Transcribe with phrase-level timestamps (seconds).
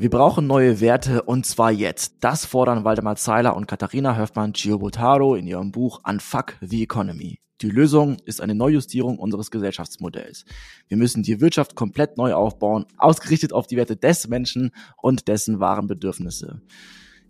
[0.00, 2.18] Wir brauchen neue Werte und zwar jetzt.
[2.20, 7.40] Das fordern Waldemar Zeiler und Katharina Höfmann-Giobotaro in ihrem Buch Unfuck the Economy.
[7.62, 10.44] Die Lösung ist eine Neujustierung unseres Gesellschaftsmodells.
[10.86, 14.70] Wir müssen die Wirtschaft komplett neu aufbauen, ausgerichtet auf die Werte des Menschen
[15.02, 16.62] und dessen wahren Bedürfnisse.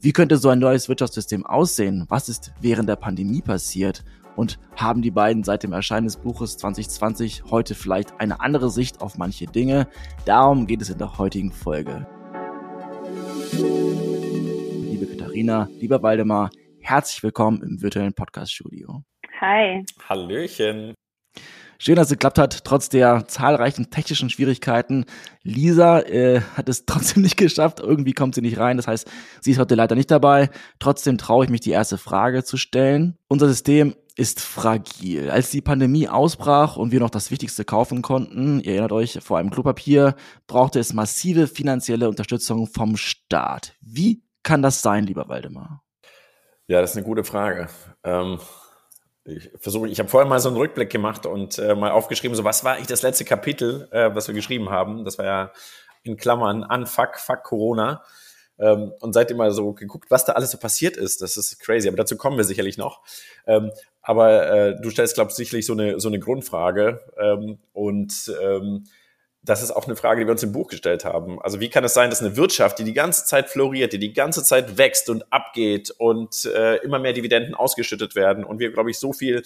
[0.03, 2.05] Wie könnte so ein neues Wirtschaftssystem aussehen?
[2.11, 4.05] Was ist während der Pandemie passiert?
[4.37, 9.01] Und haben die beiden seit dem Erscheinen des Buches 2020 heute vielleicht eine andere Sicht
[9.01, 9.89] auf manche Dinge?
[10.27, 12.07] Darum geht es in der heutigen Folge.
[13.59, 19.03] Liebe Katharina, lieber Waldemar, herzlich willkommen im virtuellen Podcast-Studio.
[19.41, 19.85] Hi.
[20.09, 20.95] Hallöchen.
[21.81, 25.05] Schön, dass es geklappt hat, trotz der zahlreichen technischen Schwierigkeiten.
[25.45, 27.79] Lisa äh, hat es trotzdem nicht geschafft.
[27.79, 28.77] Irgendwie kommt sie nicht rein.
[28.77, 29.09] Das heißt,
[29.41, 30.51] sie ist heute leider nicht dabei.
[30.81, 33.17] Trotzdem traue ich mich, die erste Frage zu stellen.
[33.29, 35.31] Unser System ist fragil.
[35.31, 39.37] Als die Pandemie ausbrach und wir noch das Wichtigste kaufen konnten, ihr erinnert euch, vor
[39.37, 40.17] allem Klopapier,
[40.49, 43.77] brauchte es massive finanzielle Unterstützung vom Staat.
[43.81, 45.85] Wie kann das sein, lieber Waldemar?
[46.67, 47.69] Ja, das ist eine gute Frage.
[48.03, 48.41] Ähm
[49.29, 52.45] ich versuche, ich habe vorher mal so einen Rückblick gemacht und äh, mal aufgeschrieben, so
[52.45, 55.05] was war eigentlich das letzte Kapitel, äh, was wir geschrieben haben.
[55.05, 55.53] Das war ja
[56.03, 58.03] in Klammern Unfuck, Fuck Corona.
[58.59, 61.23] Ähm, und seitdem mal so geguckt, was da alles so passiert ist.
[61.23, 63.03] Das ist crazy, aber dazu kommen wir sicherlich noch.
[63.47, 63.71] Ähm,
[64.03, 67.01] aber äh, du stellst, glaube ich, sicherlich so eine, so eine Grundfrage.
[67.19, 68.85] Ähm, und ähm,
[69.49, 71.41] das ist auch eine Frage, die wir uns im Buch gestellt haben.
[71.41, 74.13] Also wie kann es sein, dass eine Wirtschaft, die die ganze Zeit floriert, die die
[74.13, 78.91] ganze Zeit wächst und abgeht und äh, immer mehr Dividenden ausgeschüttet werden und wir, glaube
[78.91, 79.43] ich, so viel,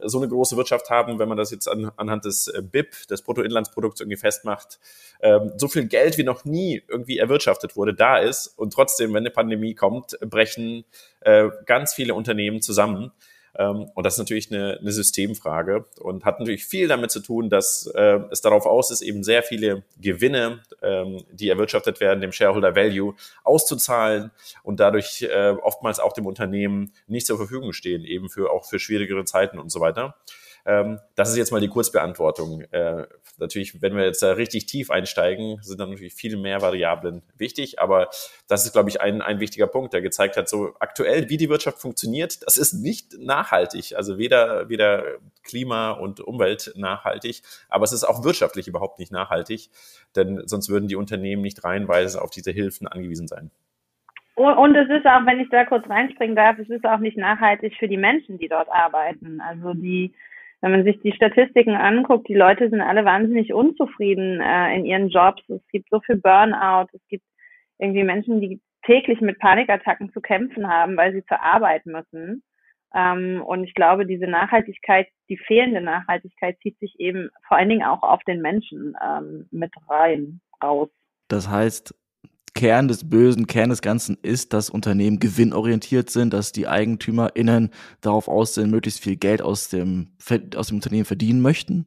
[0.00, 3.22] so eine große Wirtschaft haben, wenn man das jetzt an, anhand des äh, BIP, des
[3.22, 4.80] Bruttoinlandsprodukts irgendwie festmacht,
[5.20, 9.18] ähm, so viel Geld wie noch nie irgendwie erwirtschaftet wurde, da ist und trotzdem, wenn
[9.18, 10.84] eine Pandemie kommt, brechen
[11.20, 13.12] äh, ganz viele Unternehmen zusammen.
[13.56, 17.50] Ähm, und das ist natürlich eine, eine Systemfrage und hat natürlich viel damit zu tun,
[17.50, 22.32] dass äh, es darauf aus ist, eben sehr viele Gewinne, ähm, die erwirtschaftet werden, dem
[22.32, 24.30] Shareholder Value auszuzahlen
[24.62, 28.78] und dadurch äh, oftmals auch dem Unternehmen nicht zur Verfügung stehen, eben für auch für
[28.78, 30.16] schwierigere Zeiten und so weiter.
[30.66, 32.62] Ähm, das ist jetzt mal die Kurzbeantwortung.
[32.70, 33.06] Äh,
[33.38, 37.80] natürlich, wenn wir jetzt da richtig tief einsteigen, sind dann natürlich viel mehr Variablen wichtig.
[37.80, 38.08] Aber
[38.48, 41.50] das ist, glaube ich, ein, ein wichtiger Punkt, der gezeigt hat, so aktuell, wie die
[41.50, 43.94] Wirtschaft funktioniert, das ist nicht nachhaltig.
[43.96, 45.04] Also weder, weder
[45.42, 49.68] Klima und Umwelt nachhaltig, aber es ist auch wirtschaftlich überhaupt nicht nachhaltig,
[50.16, 53.50] denn sonst würden die Unternehmen nicht reihenweise auf diese Hilfen angewiesen sein.
[54.36, 57.76] Und es ist auch, wenn ich da kurz reinspringen darf, es ist auch nicht nachhaltig
[57.78, 59.40] für die Menschen, die dort arbeiten.
[59.40, 60.12] Also die
[60.64, 65.10] wenn man sich die Statistiken anguckt, die Leute sind alle wahnsinnig unzufrieden äh, in ihren
[65.10, 65.42] Jobs.
[65.50, 66.86] Es gibt so viel Burnout.
[66.94, 67.26] Es gibt
[67.78, 72.42] irgendwie Menschen, die täglich mit Panikattacken zu kämpfen haben, weil sie zur Arbeit müssen.
[72.94, 77.84] Ähm, und ich glaube, diese Nachhaltigkeit, die fehlende Nachhaltigkeit zieht sich eben vor allen Dingen
[77.84, 80.88] auch auf den Menschen ähm, mit rein, raus.
[81.28, 81.94] Das heißt,
[82.54, 87.70] Kern des Bösen, Kern des Ganzen ist, dass Unternehmen gewinnorientiert sind, dass die EigentümerInnen
[88.00, 90.12] darauf aus sind, möglichst viel Geld aus dem,
[90.56, 91.86] aus dem Unternehmen verdienen möchten?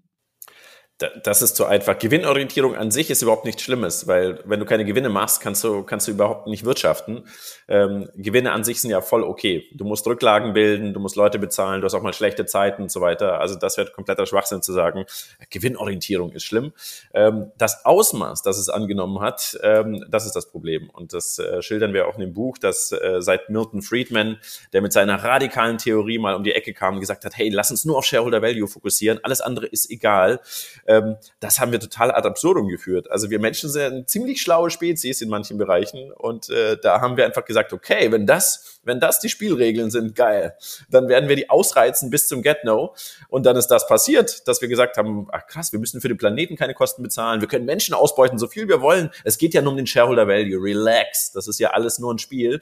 [1.23, 1.99] Das ist zu einfach.
[1.99, 5.83] Gewinnorientierung an sich ist überhaupt nichts Schlimmes, weil wenn du keine Gewinne machst, kannst du,
[5.83, 7.23] kannst du überhaupt nicht wirtschaften.
[7.67, 9.67] Ähm, Gewinne an sich sind ja voll okay.
[9.73, 12.91] Du musst Rücklagen bilden, du musst Leute bezahlen, du hast auch mal schlechte Zeiten und
[12.91, 13.39] so weiter.
[13.39, 15.05] Also das wäre kompletter Schwachsinn zu sagen,
[15.51, 16.73] Gewinnorientierung ist schlimm.
[17.13, 20.89] Ähm, das Ausmaß, das es angenommen hat, ähm, das ist das Problem.
[20.89, 24.39] Und das äh, schildern wir auch in dem Buch, dass äh, seit Milton Friedman,
[24.73, 27.69] der mit seiner radikalen Theorie mal um die Ecke kam und gesagt hat, hey, lass
[27.69, 30.39] uns nur auf Shareholder Value fokussieren, alles andere ist egal
[30.87, 33.11] ähm, das haben wir total ad absurdum geführt.
[33.11, 37.17] Also wir Menschen sind eine ziemlich schlaue Spezies in manchen Bereichen und äh, da haben
[37.17, 40.55] wir einfach gesagt, okay, wenn das, wenn das die Spielregeln sind, geil,
[40.89, 42.95] dann werden wir die ausreizen bis zum Get-No.
[43.29, 46.17] Und dann ist das passiert, dass wir gesagt haben, ach krass, wir müssen für den
[46.17, 49.11] Planeten keine Kosten bezahlen, wir können Menschen ausbeuten, so viel wir wollen.
[49.23, 52.19] Es geht ja nur um den Shareholder Value, relax, das ist ja alles nur ein
[52.19, 52.59] Spiel.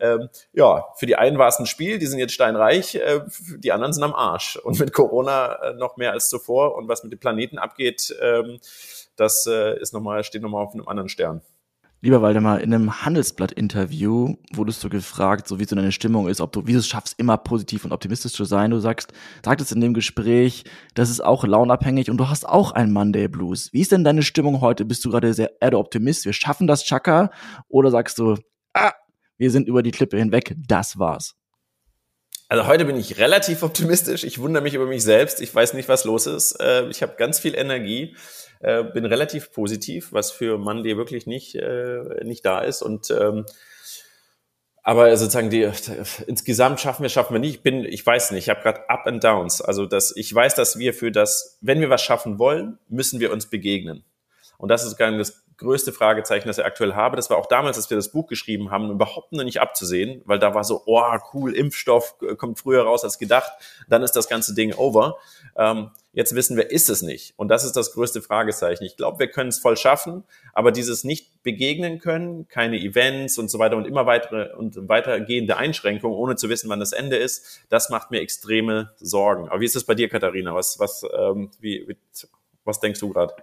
[0.00, 3.20] Ähm, ja, für die einen war es ein Spiel, die sind jetzt steinreich, äh,
[3.56, 4.56] die anderen sind am Arsch.
[4.56, 6.76] Und mit Corona äh, noch mehr als zuvor.
[6.76, 8.58] Und was mit dem Planeten abgeht, ähm,
[9.16, 11.42] das äh, ist noch mal, steht nochmal auf einem anderen Stern.
[12.00, 16.52] Lieber Waldemar, in einem Handelsblatt-Interview wurdest du gefragt, so wie so deine Stimmung ist, ob
[16.52, 18.70] du, wie du es schaffst, immer positiv und optimistisch zu sein.
[18.70, 19.12] Du sagst,
[19.44, 20.62] sagtest in dem Gespräch,
[20.94, 23.72] das ist auch launabhängig und du hast auch einen Monday Blues.
[23.72, 24.84] Wie ist denn deine Stimmung heute?
[24.84, 26.24] Bist du gerade sehr eher der Optimist?
[26.24, 27.32] Wir schaffen das Chaka?
[27.66, 28.36] Oder sagst du,
[28.74, 28.92] ah,
[29.36, 31.34] wir sind über die Klippe hinweg, das war's?
[32.48, 34.22] Also heute bin ich relativ optimistisch.
[34.22, 35.40] Ich wundere mich über mich selbst.
[35.42, 36.52] Ich weiß nicht, was los ist.
[36.60, 38.14] Äh, ich habe ganz viel Energie,
[38.60, 42.82] äh, bin relativ positiv, was für der wirklich nicht, äh, nicht da ist.
[42.82, 43.46] Und ähm,
[44.82, 45.70] aber sozusagen die
[46.26, 47.56] insgesamt schaffen wir, schaffen wir nicht.
[47.56, 49.60] Ich bin, ich weiß nicht, ich habe gerade Up and Downs.
[49.60, 53.32] Also dass ich weiß, dass wir für das, wenn wir was schaffen wollen, müssen wir
[53.32, 54.04] uns begegnen.
[54.56, 57.16] Und das ist gar das größte Fragezeichen, das ich aktuell habe.
[57.16, 60.38] Das war auch damals, als wir das Buch geschrieben haben, überhaupt noch nicht abzusehen, weil
[60.38, 61.02] da war so, oh,
[61.34, 63.52] cool, Impfstoff äh, kommt früher raus als gedacht.
[63.88, 65.18] Dann ist das ganze Ding over.
[65.56, 67.34] Ähm, jetzt wissen wir, ist es nicht.
[67.36, 68.84] Und das ist das größte Fragezeichen.
[68.84, 73.50] Ich glaube, wir können es voll schaffen, aber dieses nicht begegnen können, keine Events und
[73.50, 77.62] so weiter und immer weitere und weitergehende Einschränkungen, ohne zu wissen, wann das Ende ist,
[77.68, 79.48] das macht mir extreme Sorgen.
[79.48, 80.54] Aber wie ist es bei dir, Katharina?
[80.54, 81.96] Was, was, ähm, wie,
[82.64, 83.34] was denkst du gerade?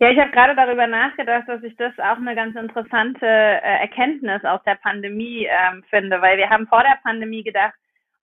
[0.00, 4.44] Ja, ich habe gerade darüber nachgedacht, dass ich das auch eine ganz interessante äh, Erkenntnis
[4.44, 7.74] aus der Pandemie ähm, finde, weil wir haben vor der Pandemie gedacht,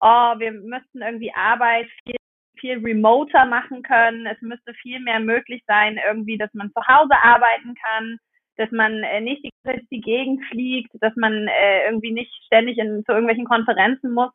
[0.01, 2.15] oh, wir müssten irgendwie Arbeit viel,
[2.59, 4.25] viel remoter machen können.
[4.25, 8.18] Es müsste viel mehr möglich sein, irgendwie, dass man zu Hause arbeiten kann,
[8.57, 9.51] dass man äh, nicht die,
[9.92, 14.31] die Gegend fliegt, dass man äh, irgendwie nicht ständig in, zu irgendwelchen Konferenzen muss.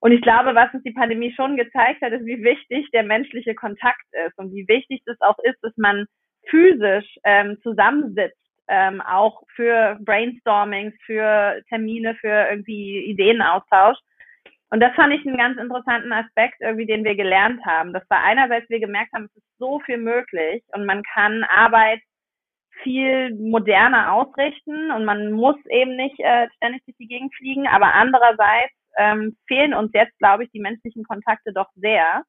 [0.00, 3.54] Und ich glaube, was uns die Pandemie schon gezeigt hat, ist, wie wichtig der menschliche
[3.54, 6.06] Kontakt ist und wie wichtig das auch ist, dass man
[6.48, 8.38] physisch ähm, zusammensitzt,
[8.68, 13.98] ähm, auch für Brainstormings, für Termine, für irgendwie Ideenaustausch.
[14.70, 17.92] Und das fand ich einen ganz interessanten Aspekt, irgendwie, den wir gelernt haben.
[17.92, 22.00] Das war einerseits, wir gemerkt haben, es ist so viel möglich und man kann Arbeit
[22.82, 27.68] viel moderner ausrichten und man muss eben nicht äh, ständig durch die Gegend fliegen.
[27.68, 32.22] Aber andererseits ähm, fehlen uns jetzt, glaube ich, die menschlichen Kontakte doch sehr.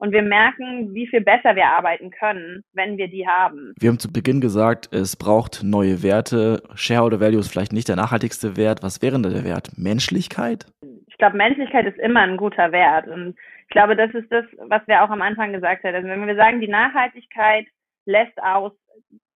[0.00, 3.74] Und wir merken, wie viel besser wir arbeiten können, wenn wir die haben.
[3.78, 6.62] Wir haben zu Beginn gesagt, es braucht neue Werte.
[6.74, 8.82] Shareholder Value ist vielleicht nicht der nachhaltigste Wert.
[8.82, 9.72] Was wäre denn der Wert?
[9.76, 10.64] Menschlichkeit?
[11.06, 13.08] Ich glaube, Menschlichkeit ist immer ein guter Wert.
[13.08, 15.94] Und ich glaube, das ist das, was wir auch am Anfang gesagt haben.
[15.94, 17.66] Also wenn wir sagen, die Nachhaltigkeit
[18.06, 18.72] lässt aus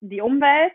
[0.01, 0.75] die Umwelt,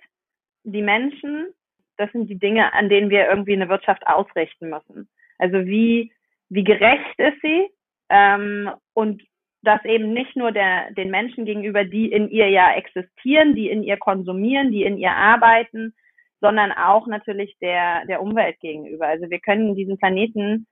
[0.66, 1.48] die Menschen,
[1.95, 5.07] das sind die Dinge, an denen wir irgendwie eine Wirtschaft ausrichten müssen.
[5.38, 6.12] Also wie,
[6.50, 7.69] wie gerecht ist sie?
[8.10, 9.24] Ähm, und
[9.68, 13.84] das eben nicht nur der, den Menschen gegenüber, die in ihr ja existieren, die in
[13.84, 15.94] ihr konsumieren, die in ihr arbeiten,
[16.40, 19.08] sondern auch natürlich der, der Umwelt gegenüber.
[19.08, 20.68] Also wir können diesen Planeten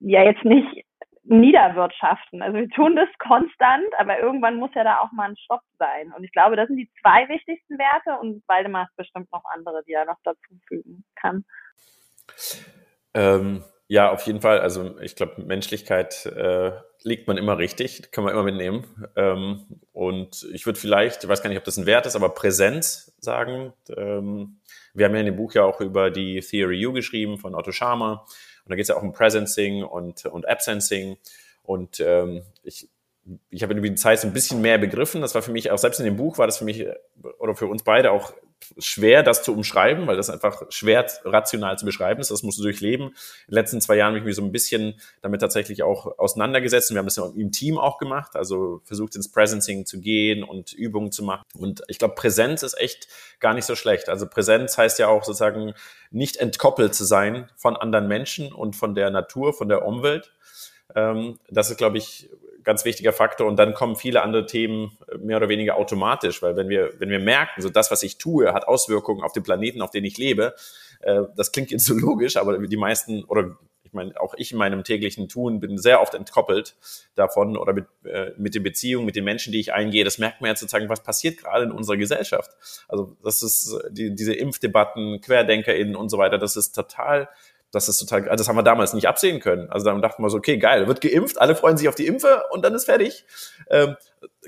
[0.00, 0.84] ja jetzt nicht
[1.24, 2.42] niederwirtschaften.
[2.42, 6.12] Also wir tun das konstant, aber irgendwann muss ja da auch mal ein Stopp sein.
[6.16, 9.82] Und ich glaube, das sind die zwei wichtigsten Werte und Waldemar ist bestimmt noch andere,
[9.86, 11.44] die er noch dazu fügen kann.
[13.14, 14.60] Ähm, ja, auf jeden Fall.
[14.60, 16.72] Also ich glaube, Menschlichkeit äh,
[17.04, 18.84] liegt man immer richtig, kann man immer mitnehmen.
[19.14, 22.30] Ähm, und ich würde vielleicht, ich weiß gar nicht, ob das ein Wert ist, aber
[22.30, 23.72] Präsenz sagen.
[23.94, 24.60] Ähm,
[24.94, 27.72] wir haben ja in dem Buch ja auch über die Theory U geschrieben von Otto
[27.72, 28.24] Scharmer.
[28.64, 31.18] Und da geht es ja auch um Presencing und, und Absencing.
[31.62, 32.88] Und ähm, ich
[33.50, 35.20] ich habe irgendwie die Zeit so ein bisschen mehr begriffen.
[35.20, 36.86] Das war für mich auch, selbst in dem Buch war das für mich
[37.38, 38.34] oder für uns beide auch
[38.78, 42.30] schwer, das zu umschreiben, weil das einfach schwer rational zu beschreiben ist.
[42.30, 43.08] Das musst du durchleben.
[43.08, 43.12] In
[43.48, 46.90] den letzten zwei Jahren habe ich mich so ein bisschen damit tatsächlich auch auseinandergesetzt.
[46.90, 50.42] Und wir haben das ja im Team auch gemacht, also versucht ins Presencing zu gehen
[50.42, 51.42] und Übungen zu machen.
[51.54, 53.08] Und ich glaube, Präsenz ist echt
[53.40, 54.08] gar nicht so schlecht.
[54.08, 55.74] Also Präsenz heißt ja auch sozusagen
[56.10, 60.32] nicht entkoppelt zu sein von anderen Menschen und von der Natur, von der Umwelt.
[60.94, 62.30] Ähm, das ist, glaube ich,
[62.64, 63.46] ganz wichtiger Faktor.
[63.46, 67.10] Und dann kommen viele andere Themen äh, mehr oder weniger automatisch, weil wenn wir, wenn
[67.10, 70.18] wir merken, so das, was ich tue, hat Auswirkungen auf den Planeten, auf den ich
[70.18, 70.54] lebe,
[71.00, 74.58] äh, das klingt jetzt so logisch, aber die meisten oder ich meine, auch ich in
[74.58, 76.74] meinem täglichen Tun bin sehr oft entkoppelt
[77.14, 80.02] davon oder mit, äh, mit den Beziehungen, mit den Menschen, die ich eingehe.
[80.02, 82.50] Das merkt man ja sozusagen, was passiert gerade in unserer Gesellschaft.
[82.88, 87.28] Also das ist die, diese Impfdebatten, QuerdenkerInnen und so weiter, das ist total
[87.74, 89.68] das ist total, also das haben wir damals nicht absehen können.
[89.70, 92.44] Also dann dachten wir so, okay, geil, wird geimpft, alle freuen sich auf die Impfe
[92.50, 93.24] und dann ist fertig.
[93.68, 93.96] Ähm,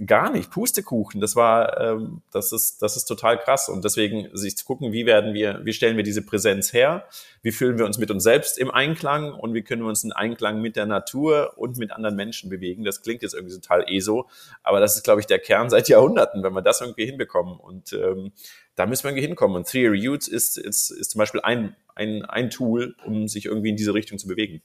[0.05, 1.21] gar nicht, Pustekuchen.
[1.21, 3.69] Das war, ähm, das ist, das ist total krass.
[3.69, 7.05] Und deswegen sich zu gucken, wie werden wir, wie stellen wir diese Präsenz her?
[7.43, 10.13] Wie fühlen wir uns mit uns selbst im Einklang und wie können wir uns in
[10.13, 12.85] Einklang mit der Natur und mit anderen Menschen bewegen?
[12.85, 14.27] Das klingt jetzt irgendwie total eh so,
[14.63, 17.59] aber das ist, glaube ich, der Kern seit Jahrhunderten, wenn wir das irgendwie hinbekommen.
[17.59, 18.33] Und ähm,
[18.77, 19.57] da müssen wir irgendwie hinkommen.
[19.57, 23.71] Und Theory Youth ist, ist, ist zum Beispiel ein, ein, ein Tool, um sich irgendwie
[23.71, 24.63] in diese Richtung zu bewegen.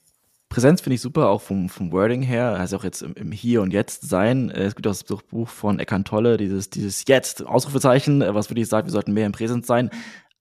[0.50, 3.62] Präsenz finde ich super, auch vom, vom Wording her, also auch jetzt im, im Hier
[3.62, 4.50] und Jetzt sein.
[4.50, 8.50] Äh, es gibt auch das Buch von Eckart Tolle, dieses, dieses Jetzt, Ausrufezeichen, äh, was
[8.50, 9.90] würde ich sagen, wir sollten mehr im Präsenz sein.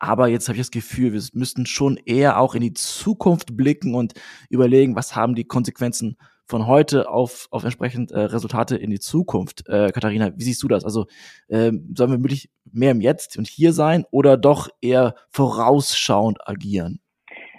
[0.00, 3.94] Aber jetzt habe ich das Gefühl, wir müssten schon eher auch in die Zukunft blicken
[3.94, 4.14] und
[4.49, 6.16] überlegen, was haben die Konsequenzen
[6.50, 9.69] von heute auf, auf entsprechend äh, Resultate in die Zukunft.
[9.69, 10.85] Äh, Katharina, wie siehst du das?
[10.85, 11.07] Also
[11.49, 17.00] äh, sollen wir wirklich mehr im Jetzt und hier sein oder doch eher vorausschauend agieren?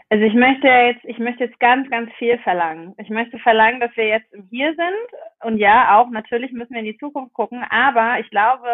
[0.09, 2.93] Also ich möchte jetzt, ich möchte jetzt ganz, ganz viel verlangen.
[2.97, 6.91] Ich möchte verlangen, dass wir jetzt hier sind und ja, auch natürlich müssen wir in
[6.91, 8.67] die Zukunft gucken, aber ich glaube,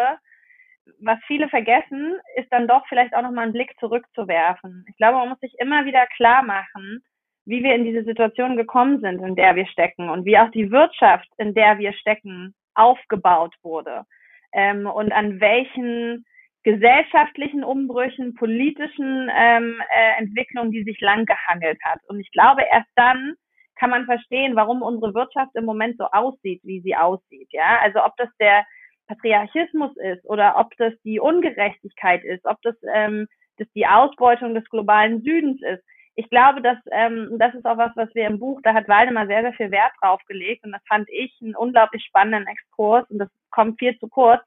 [1.00, 4.84] was viele vergessen, ist dann doch vielleicht auch nochmal einen Blick zurückzuwerfen.
[4.88, 7.04] Ich glaube, man muss sich immer wieder klar machen,
[7.48, 10.70] wie wir in diese Situation gekommen sind, in der wir stecken und wie auch die
[10.70, 14.04] Wirtschaft, in der wir stecken, aufgebaut wurde
[14.52, 16.26] ähm, und an welchen
[16.62, 22.00] gesellschaftlichen Umbrüchen, politischen ähm, äh, Entwicklungen, die sich lang gehangelt hat.
[22.08, 23.34] Und ich glaube, erst dann
[23.76, 27.48] kann man verstehen, warum unsere Wirtschaft im Moment so aussieht, wie sie aussieht.
[27.52, 28.66] Ja, also ob das der
[29.06, 33.26] Patriarchismus ist oder ob das die Ungerechtigkeit ist, ob das, ähm,
[33.56, 35.82] das die Ausbeutung des globalen Südens ist.
[36.18, 39.28] Ich glaube, dass ähm, das ist auch was, was wir im Buch, da hat Waldemar
[39.28, 43.18] sehr, sehr viel Wert drauf gelegt und das fand ich einen unglaublich spannenden Exkurs und
[43.18, 44.42] das kommt viel zu kurz,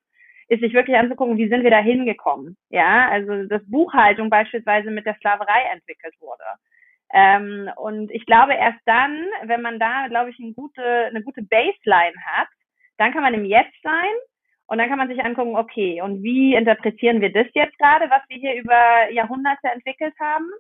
[0.49, 2.57] ist sich wirklich anzugucken, wie sind wir da hingekommen.
[2.71, 6.43] Ja, also dass Buchhaltung beispielsweise mit der Sklaverei entwickelt wurde.
[7.13, 11.41] Ähm, und ich glaube, erst dann, wenn man da, glaube ich, eine gute, eine gute
[11.41, 12.49] Baseline hat,
[12.97, 14.15] dann kann man im Jetzt sein
[14.67, 18.23] und dann kann man sich angucken, okay, und wie interpretieren wir das jetzt gerade, was
[18.27, 20.51] wir hier über Jahrhunderte entwickelt haben,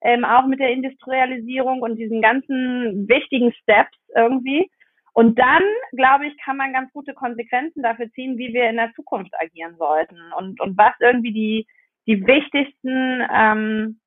[0.00, 4.70] ähm, auch mit der Industrialisierung und diesen ganzen wichtigen Steps irgendwie.
[5.12, 5.62] Und dann,
[5.92, 9.76] glaube ich, kann man ganz gute Konsequenzen dafür ziehen, wie wir in der Zukunft agieren
[9.76, 11.66] sollten und, und was irgendwie die,
[12.06, 14.00] die wichtigsten, ähm,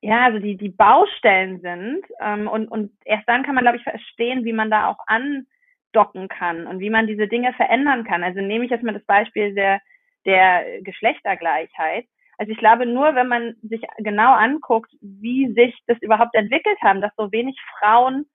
[0.00, 2.04] ja, also die, die Baustellen sind.
[2.20, 5.46] Ähm, und, und erst dann kann man, glaube ich, verstehen, wie man da auch an
[5.92, 8.24] docken kann und wie man diese Dinge verändern kann.
[8.24, 9.80] Also nehme ich jetzt mal das Beispiel der,
[10.26, 12.06] der Geschlechtergleichheit.
[12.38, 17.00] Also ich glaube, nur wenn man sich genau anguckt, wie sich das überhaupt entwickelt haben,
[17.00, 18.26] dass so wenig Frauen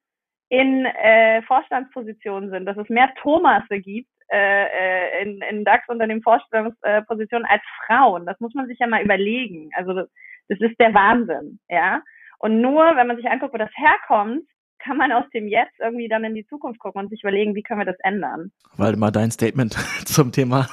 [0.50, 7.46] in äh, Vorstandspositionen sind, dass es mehr Thomase gibt äh, äh in, in DAX-Unternehmen Vorstandspositionen
[7.48, 8.26] als Frauen.
[8.26, 9.70] Das muss man sich ja mal überlegen.
[9.76, 10.08] Also das,
[10.48, 12.02] ist der Wahnsinn, ja.
[12.40, 14.44] Und nur, wenn man sich anguckt, wo das herkommt,
[14.80, 17.64] kann man aus dem Jetzt irgendwie dann in die Zukunft gucken und sich überlegen, wie
[17.64, 18.52] können wir das ändern.
[18.78, 19.74] Waldemar, dein Statement
[20.06, 20.68] zum Thema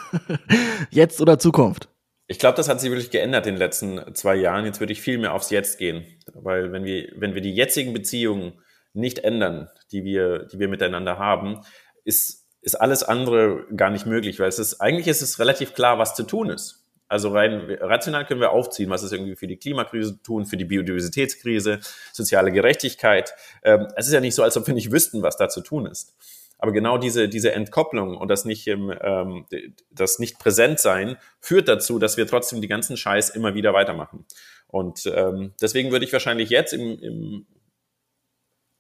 [0.91, 1.89] Jetzt oder Zukunft?
[2.29, 4.65] Ich glaube, das hat sich wirklich geändert in den letzten zwei Jahren.
[4.65, 6.05] Jetzt würde ich viel mehr aufs Jetzt gehen,
[6.35, 8.61] weil wenn wir, wenn wir die jetzigen Beziehungen
[8.93, 11.61] nicht ändern, die wir, die wir miteinander haben,
[12.05, 15.99] ist, ist alles andere gar nicht möglich, weil es ist, eigentlich ist es relativ klar,
[15.99, 16.83] was zu tun ist.
[17.09, 20.65] Also rein rational können wir aufziehen, was ist irgendwie für die Klimakrise tun, für die
[20.65, 21.79] Biodiversitätskrise,
[22.13, 23.33] soziale Gerechtigkeit.
[23.63, 25.87] Ähm, es ist ja nicht so, als ob wir nicht wüssten, was da zu tun
[25.87, 26.17] ist.
[26.59, 29.47] Aber genau diese, diese Entkopplung und das nicht, im, ähm,
[29.91, 34.25] das nicht präsent sein führt dazu, dass wir trotzdem die ganzen Scheiß immer wieder weitermachen.
[34.67, 37.47] Und ähm, deswegen würde ich wahrscheinlich jetzt im, im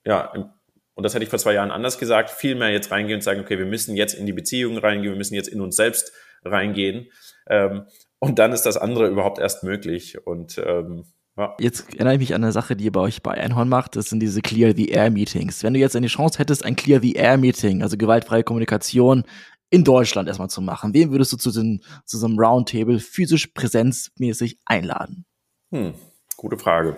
[0.06, 0.50] ja, im,
[0.94, 3.40] und das hätte ich vor zwei Jahren anders gesagt, viel mehr jetzt reingehen und sagen,
[3.40, 7.10] okay, wir müssen jetzt in die Beziehungen reingehen, wir müssen jetzt in uns selbst reingehen.
[7.48, 7.86] Ähm,
[8.18, 10.26] und dann ist das andere überhaupt erst möglich.
[10.26, 11.04] Und ähm,
[11.36, 11.54] ja.
[11.58, 13.96] Jetzt erinnere ich mich an eine Sache, die ihr bei euch bei Einhorn macht.
[13.96, 15.62] Das sind diese Clear the Air Meetings.
[15.62, 19.24] Wenn du jetzt eine Chance hättest, ein Clear the Air Meeting, also gewaltfreie Kommunikation
[19.68, 23.48] in Deutschland erstmal zu machen, wen würdest du zu, den, zu so einem Roundtable physisch
[23.48, 25.26] präsenzmäßig einladen?
[25.72, 25.94] Hm,
[26.36, 26.96] gute Frage.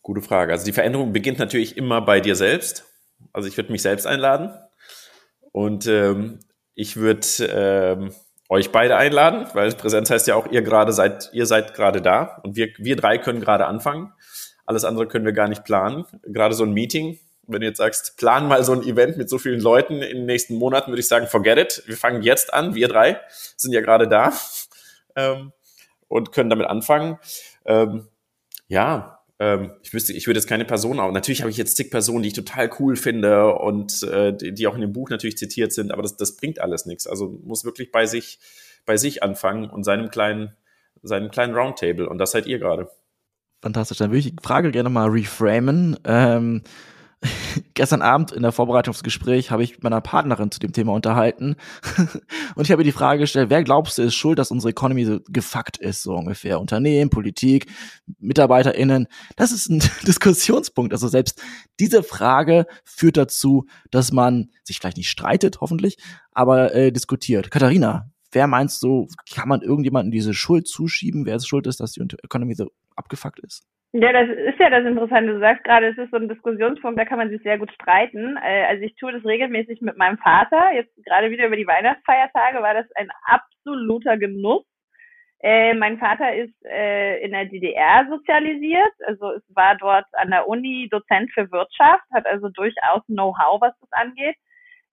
[0.00, 0.52] Gute Frage.
[0.52, 2.84] Also die Veränderung beginnt natürlich immer bei dir selbst.
[3.32, 4.50] Also ich würde mich selbst einladen
[5.52, 6.40] und ähm,
[6.74, 8.12] ich würde ähm,
[8.52, 12.38] euch beide einladen, weil Präsenz heißt ja auch, ihr gerade seid, ihr seid gerade da
[12.42, 14.12] und wir, wir drei können gerade anfangen.
[14.66, 16.04] Alles andere können wir gar nicht planen.
[16.22, 19.38] Gerade so ein Meeting, wenn du jetzt sagst, plan mal so ein Event mit so
[19.38, 21.82] vielen Leuten in den nächsten Monaten, würde ich sagen, forget it.
[21.86, 23.18] Wir fangen jetzt an, wir drei
[23.56, 24.34] sind ja gerade da
[25.16, 25.52] ähm,
[26.08, 27.18] und können damit anfangen.
[27.64, 28.06] Ähm,
[28.68, 31.10] ja, ähm, ich wüsste, ich würde jetzt keine Person auch.
[31.10, 34.68] Natürlich habe ich jetzt zig Personen, die ich total cool finde und äh, die, die,
[34.68, 37.08] auch in dem Buch natürlich zitiert sind, aber das, das bringt alles nichts.
[37.08, 38.38] Also muss wirklich bei sich,
[38.86, 40.54] bei sich anfangen und seinem kleinen,
[41.02, 42.08] seinem kleinen Roundtable.
[42.08, 42.88] Und das seid ihr gerade.
[43.60, 43.98] Fantastisch.
[43.98, 45.98] Dann würde ich die Frage gerne mal reframen.
[46.04, 46.62] Ähm,
[47.74, 50.92] gestern Abend in der Vorbereitung aufs Gespräch habe ich mit meiner Partnerin zu dem Thema
[50.92, 51.56] unterhalten
[52.54, 55.04] und ich habe ihr die Frage gestellt, wer glaubst du ist schuld, dass unsere Economy
[55.04, 56.60] so gefuckt ist, so ungefähr?
[56.60, 57.66] Unternehmen, Politik,
[58.18, 59.06] MitarbeiterInnen.
[59.36, 60.92] Das ist ein Diskussionspunkt.
[60.92, 61.40] Also selbst
[61.78, 65.98] diese Frage führt dazu, dass man sich vielleicht nicht streitet, hoffentlich,
[66.32, 67.50] aber äh, diskutiert.
[67.50, 71.92] Katharina, wer meinst du, kann man irgendjemandem diese Schuld zuschieben, wer es schuld ist, dass
[71.92, 73.64] die Economy so abgefuckt ist?
[73.94, 75.34] Ja, das ist ja das Interessante.
[75.34, 78.38] Du sagst gerade, es ist so ein Diskussionspunkt, da kann man sich sehr gut streiten.
[78.38, 80.72] Äh, also ich tue das regelmäßig mit meinem Vater.
[80.74, 84.64] Jetzt gerade wieder über die Weihnachtsfeiertage war das ein absoluter Genuss.
[85.42, 90.48] Äh, mein Vater ist äh, in der DDR sozialisiert, also es war dort an der
[90.48, 94.36] Uni Dozent für Wirtschaft, hat also durchaus Know-how, was das angeht.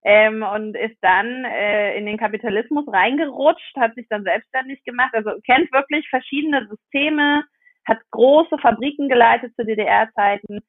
[0.03, 5.31] Ähm, und ist dann äh, in den Kapitalismus reingerutscht, hat sich dann selbstständig gemacht, also
[5.45, 7.43] kennt wirklich verschiedene Systeme,
[7.85, 10.59] hat große Fabriken geleitet zu DDR-Zeiten.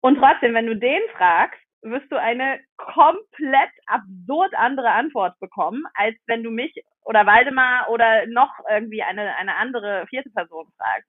[0.00, 6.14] Und trotzdem, wenn du den fragst, wirst du eine komplett absurd andere Antwort bekommen, als
[6.26, 11.08] wenn du mich oder Waldemar oder noch irgendwie eine, eine andere vierte Person fragst.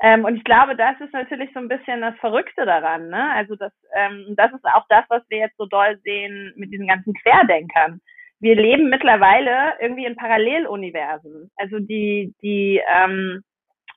[0.00, 3.08] Ähm, und ich glaube, das ist natürlich so ein bisschen das Verrückte daran.
[3.08, 3.30] Ne?
[3.32, 6.86] Also das, ähm, das ist auch das, was wir jetzt so doll sehen mit diesen
[6.86, 8.00] ganzen Querdenkern.
[8.40, 11.50] wir leben mittlerweile irgendwie in Paralleluniversen.
[11.56, 13.42] Also die, die, ähm,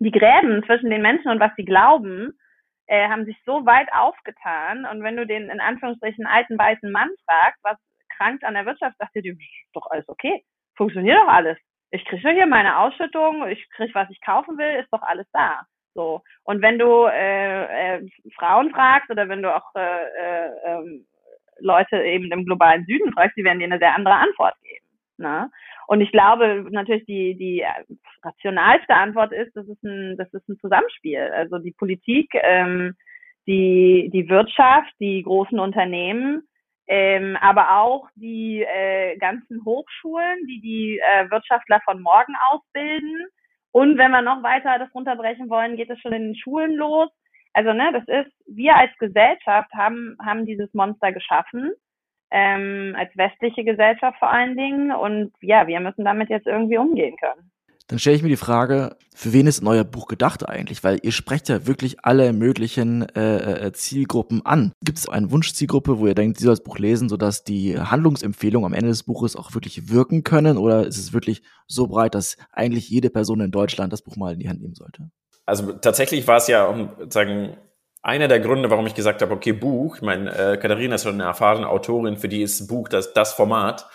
[0.04, 2.34] die Gräben zwischen den Menschen und was sie glauben,
[2.88, 4.86] äh, haben sich so weit aufgetan.
[4.86, 7.78] Und wenn du den in Anführungsstrichen alten weißen Mann fragst, was
[8.18, 9.40] krankt an der Wirtschaft, sagt er, ist
[9.74, 10.44] doch alles okay.
[10.76, 11.58] Funktioniert doch alles.
[11.92, 15.62] Ich kriege hier meine Ausschüttung, ich kriege, was ich kaufen will, ist doch alles da.
[15.94, 16.22] So.
[16.44, 21.06] Und wenn du äh, äh, Frauen fragst oder wenn du auch äh, äh, ähm,
[21.60, 24.81] Leute eben im globalen Süden fragst, die werden dir eine sehr andere Antwort geben.
[25.22, 25.50] Ne?
[25.88, 27.64] Und ich glaube natürlich die, die
[28.24, 31.20] rationalste Antwort ist, das ist ein, das ist ein Zusammenspiel.
[31.34, 32.96] Also die Politik, ähm,
[33.48, 36.44] die, die Wirtschaft, die großen Unternehmen,
[36.88, 43.28] ähm, aber auch die äh, ganzen Hochschulen, die die äh, Wirtschaftler von morgen ausbilden.
[43.72, 47.10] Und wenn wir noch weiter das runterbrechen wollen, geht es schon in den Schulen los.
[47.54, 51.72] Also ne, das ist, wir als Gesellschaft haben, haben dieses Monster geschaffen,
[52.32, 54.92] ähm, als westliche Gesellschaft vor allen Dingen.
[54.92, 57.52] Und ja, wir müssen damit jetzt irgendwie umgehen können.
[57.92, 60.82] Dann stelle ich mir die Frage, für wen ist ein euer Buch gedacht eigentlich?
[60.82, 64.72] Weil ihr sprecht ja wirklich alle möglichen äh, äh, Zielgruppen an.
[64.82, 68.66] Gibt es eine Wunschzielgruppe, wo ihr denkt, sie soll das Buch lesen, sodass die Handlungsempfehlungen
[68.66, 70.58] am Ende des Buches auch wirklich wirken können?
[70.58, 74.32] Oder ist es wirklich so breit, dass eigentlich jede Person in Deutschland das Buch mal
[74.32, 75.12] in die Hand nehmen sollte?
[75.46, 77.58] Also tatsächlich war es ja, um sagen,
[78.02, 79.98] einer der Gründe, warum ich gesagt habe, okay, Buch.
[79.98, 83.34] Ich meine, äh, Katharina ist schon eine erfahrene Autorin, für die ist Buch das, das
[83.34, 83.88] Format.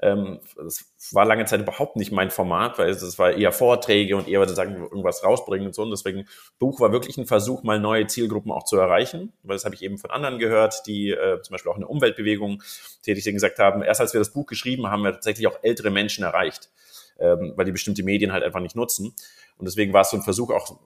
[0.00, 4.28] Ähm, das war lange Zeit überhaupt nicht mein Format, weil es war eher Vorträge und
[4.28, 5.82] eher sagen, irgendwas rausbringen und so.
[5.82, 6.26] Und deswegen,
[6.58, 9.32] Buch war wirklich ein Versuch, mal neue Zielgruppen auch zu erreichen.
[9.42, 11.90] Weil das habe ich eben von anderen gehört, die äh, zum Beispiel auch in der
[11.90, 12.62] Umweltbewegung
[13.02, 15.90] tätig sind, gesagt haben, erst als wir das Buch geschrieben haben, wir tatsächlich auch ältere
[15.90, 16.70] Menschen erreicht,
[17.18, 19.14] ähm, weil die bestimmte Medien halt einfach nicht nutzen.
[19.56, 20.78] Und deswegen war es so ein Versuch auch,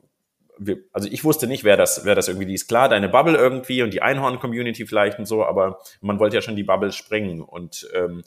[0.92, 3.82] also ich wusste nicht, wer das, wer das irgendwie, die ist klar, deine Bubble irgendwie
[3.82, 7.88] und die Einhorn-Community vielleicht und so, aber man wollte ja schon die Bubble sprengen und
[7.94, 8.24] ähm,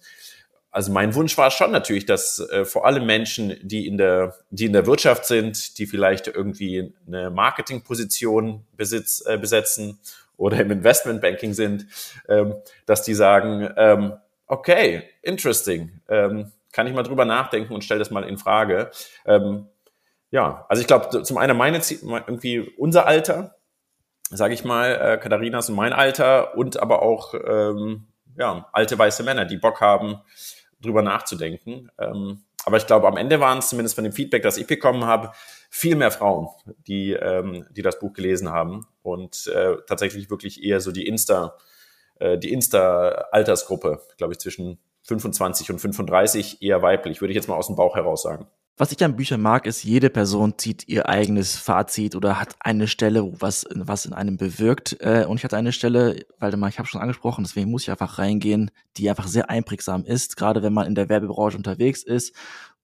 [0.72, 4.66] also mein Wunsch war schon natürlich, dass äh, vor allem Menschen, die in der, die
[4.66, 10.00] in der Wirtschaft sind, die vielleicht irgendwie eine Marketingposition besitz, äh, besetzen
[10.38, 11.88] oder im Investmentbanking sind,
[12.30, 12.56] ähm,
[12.86, 14.14] dass die sagen, ähm,
[14.48, 18.92] okay, interesting, ähm, kann ich mal drüber nachdenken und stelle das mal in Frage.
[19.26, 19.68] Ähm,
[20.32, 23.56] ja, also ich glaube, zum einen meine irgendwie unser Alter,
[24.30, 29.24] sage ich mal, äh, Katharinas und mein Alter und aber auch ähm, ja, alte weiße
[29.24, 30.22] Männer, die Bock haben,
[30.82, 31.92] drüber nachzudenken.
[32.00, 35.06] Ähm, aber ich glaube, am Ende waren es zumindest von dem Feedback, das ich bekommen
[35.06, 35.32] habe,
[35.70, 36.48] viel mehr Frauen,
[36.88, 41.58] die, ähm, die das Buch gelesen haben und äh, tatsächlich wirklich eher so die Insta,
[42.20, 47.56] äh, die Insta-Altersgruppe, glaube ich, zwischen 25 und 35 eher weiblich, würde ich jetzt mal
[47.56, 48.48] aus dem Bauch heraus sagen.
[48.78, 52.88] Was ich an Büchern mag, ist, jede Person zieht ihr eigenes Fazit oder hat eine
[52.88, 54.98] Stelle, was, was in einem bewirkt.
[55.02, 58.18] Äh, und ich hatte eine Stelle, Waldemar, ich habe schon angesprochen, deswegen muss ich einfach
[58.18, 62.34] reingehen, die einfach sehr einprägsam ist, gerade wenn man in der Werbebranche unterwegs ist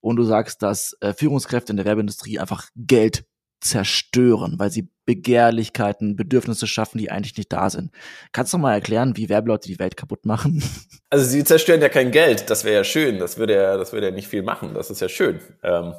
[0.01, 3.25] und du sagst, dass äh, Führungskräfte in der Werbeindustrie einfach Geld
[3.59, 7.91] zerstören, weil sie Begehrlichkeiten, Bedürfnisse schaffen, die eigentlich nicht da sind.
[8.33, 10.63] Kannst du mal erklären, wie Werbeleute die Welt kaputt machen?
[11.09, 14.07] Also sie zerstören ja kein Geld, das wäre ja schön, das würde ja, das würde
[14.07, 15.39] ja nicht viel machen, das ist ja schön.
[15.63, 15.93] Ähm,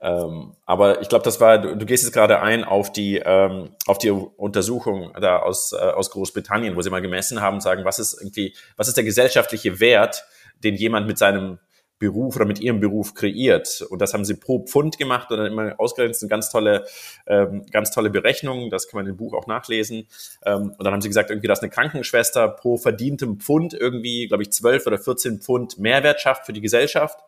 [0.00, 3.76] ähm, aber ich glaube, das war, du, du, gehst jetzt gerade ein auf die, ähm,
[3.86, 7.98] auf die Untersuchung da aus, äh, aus Großbritannien, wo sie mal gemessen haben, sagen, was
[7.98, 10.24] ist irgendwie, was ist der gesellschaftliche Wert,
[10.64, 11.58] den jemand mit seinem
[12.02, 13.86] Beruf oder mit ihrem Beruf kreiert.
[13.88, 16.84] Und das haben sie pro Pfund gemacht und dann immer ausgerechnet, sind ganz tolle,
[17.26, 20.08] ähm, ganz tolle Berechnungen, das kann man im Buch auch nachlesen.
[20.44, 24.42] Ähm, und dann haben sie gesagt, irgendwie, dass eine Krankenschwester pro verdientem Pfund irgendwie, glaube
[24.42, 27.20] ich, 12 oder 14 Pfund Mehrwert schafft für die Gesellschaft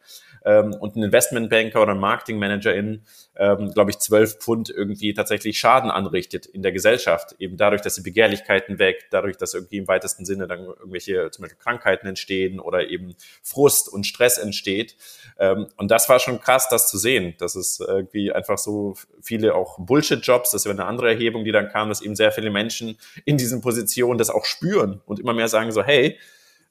[0.44, 3.02] ähm, und ein Investmentbanker oder ein Marketingmanagerin,
[3.36, 7.34] ähm, glaube ich, zwölf Pfund irgendwie tatsächlich Schaden anrichtet in der Gesellschaft.
[7.38, 11.42] Eben dadurch, dass die Begehrlichkeiten weg, dadurch, dass irgendwie im weitesten Sinne dann irgendwelche zum
[11.42, 14.96] Beispiel Krankheiten entstehen oder eben Frust und Stress entsteht.
[15.38, 19.54] Ähm, und das war schon krass, das zu sehen, dass es irgendwie einfach so viele
[19.54, 22.98] auch Bullshit-Jobs, das wäre eine andere Erhebung, die dann kam, dass eben sehr viele Menschen
[23.24, 26.18] in diesen Positionen das auch spüren und immer mehr sagen so, hey,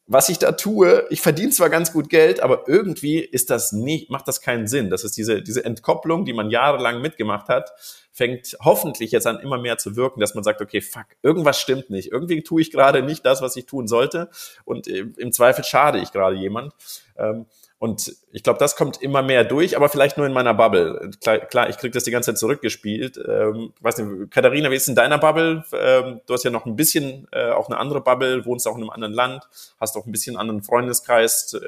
[0.06, 4.10] was ich da tue, ich verdiene zwar ganz gut Geld, aber irgendwie ist das nicht,
[4.10, 4.90] macht das keinen Sinn.
[4.90, 7.72] Das ist diese, diese Entkopplung, die man jahrelang mitgemacht hat,
[8.12, 11.90] fängt hoffentlich jetzt an immer mehr zu wirken, dass man sagt, okay, fuck, irgendwas stimmt
[11.90, 12.12] nicht.
[12.12, 14.30] Irgendwie tue ich gerade nicht das, was ich tun sollte.
[14.66, 16.74] Und im Zweifel schade ich gerade jemand.
[17.18, 17.46] Ähm,
[17.84, 21.12] Und ich glaube, das kommt immer mehr durch, aber vielleicht nur in meiner Bubble.
[21.22, 23.18] Klar, klar ich kriege das die ganze Zeit zurückgespielt.
[23.18, 25.66] Ähm, weiß nicht, Katharina, wie ist in deiner Bubble?
[25.78, 28.84] Ähm, du hast ja noch ein bisschen äh, auch eine andere Bubble, wohnst auch in
[28.84, 29.44] einem anderen Land,
[29.82, 31.56] hast auch ein bisschen anderen Freundeskreis.
[31.56, 31.60] Äh,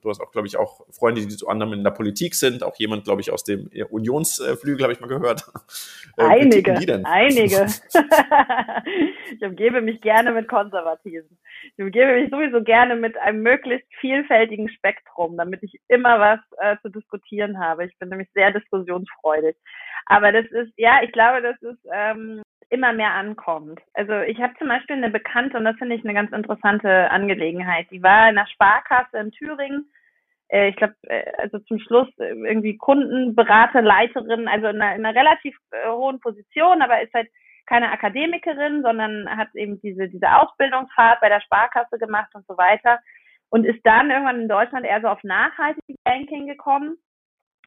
[0.00, 2.62] du hast auch, glaube ich, auch Freunde, die zu anderem in der Politik sind.
[2.62, 5.44] Auch jemand, glaube ich, aus dem Unionsflügel, habe ich mal gehört.
[6.16, 7.66] Äh, einige, einige.
[9.32, 11.36] ich umgebe mich gerne mit Konservativen.
[11.76, 16.76] Ich umgebe mich sowieso gerne mit einem möglichst vielfältigen Spektrum, damit ich immer was äh,
[16.82, 17.86] zu diskutieren habe.
[17.86, 19.56] Ich bin nämlich sehr diskussionsfreudig.
[20.06, 23.80] Aber das ist, ja, ich glaube, dass es ähm, immer mehr ankommt.
[23.94, 27.86] Also ich habe zum Beispiel eine Bekannte, und das finde ich eine ganz interessante Angelegenheit,
[27.90, 29.90] die war in einer Sparkasse in Thüringen,
[30.48, 35.18] äh, ich glaube, äh, also zum Schluss irgendwie Kundenberater, Leiterin, also in einer, in einer
[35.18, 37.28] relativ äh, hohen Position, aber ist halt
[37.66, 43.00] keine Akademikerin, sondern hat eben diese, diese Ausbildungsfahrt bei der Sparkasse gemacht und so weiter
[43.54, 46.96] und ist dann irgendwann in Deutschland eher so auf nachhaltiges Banking gekommen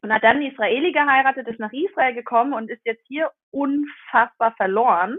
[0.02, 4.54] und hat dann einen Israeli geheiratet, ist nach Israel gekommen und ist jetzt hier unfassbar
[4.58, 5.18] verloren,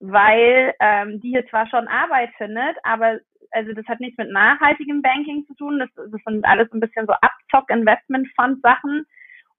[0.00, 3.20] weil ähm, die hier zwar schon Arbeit findet, aber
[3.52, 7.06] also das hat nichts mit nachhaltigem Banking zu tun, das, das sind alles ein bisschen
[7.06, 9.06] so Abzock-Investment-Fund-Sachen,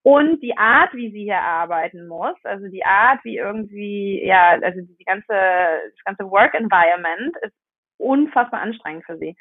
[0.02, 4.82] und die Art, wie sie hier arbeiten muss, also die Art, wie irgendwie, ja, also
[4.82, 7.56] die ganze, das ganze Work Environment ist
[7.98, 9.36] unfassbar anstrengend für sie.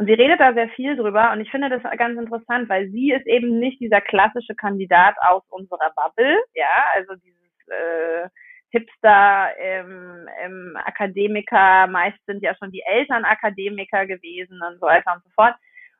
[0.00, 3.12] Und sie redet da sehr viel drüber und ich finde das ganz interessant, weil sie
[3.12, 8.30] ist eben nicht dieser klassische Kandidat aus unserer Bubble, ja, also dieses äh,
[8.70, 15.12] Hipster im, im Akademiker, meist sind ja schon die Eltern Akademiker gewesen und so weiter
[15.16, 15.54] und so fort.